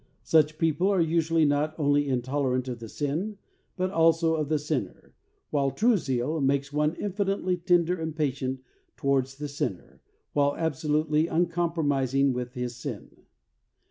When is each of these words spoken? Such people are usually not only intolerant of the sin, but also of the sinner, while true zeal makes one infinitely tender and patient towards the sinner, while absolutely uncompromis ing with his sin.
Such 0.23 0.57
people 0.57 0.89
are 0.89 0.99
usually 0.99 1.45
not 1.45 1.75
only 1.77 2.07
intolerant 2.09 2.67
of 2.67 2.79
the 2.79 2.89
sin, 2.89 3.37
but 3.77 3.91
also 3.91 4.35
of 4.35 4.49
the 4.49 4.57
sinner, 4.57 5.13
while 5.51 5.69
true 5.69 5.95
zeal 5.95 6.41
makes 6.41 6.73
one 6.73 6.95
infinitely 6.95 7.55
tender 7.57 8.01
and 8.01 8.15
patient 8.15 8.61
towards 8.97 9.35
the 9.35 9.47
sinner, 9.47 10.01
while 10.33 10.57
absolutely 10.57 11.27
uncompromis 11.27 12.15
ing 12.15 12.33
with 12.33 12.53
his 12.55 12.75
sin. 12.75 13.25